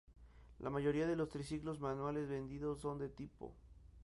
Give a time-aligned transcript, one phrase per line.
[0.61, 3.53] La mayoría de los triciclos manuales vendidos son de este tipo.